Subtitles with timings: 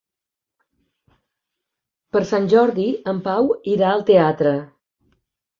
[2.17, 4.59] Per Sant Jordi en Pau irà al teatre.